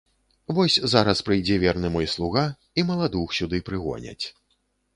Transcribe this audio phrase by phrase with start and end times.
[0.59, 2.47] Вось зараз прыйдзе верны мой слуга,
[2.81, 4.25] і маладух сюды прыгоняць.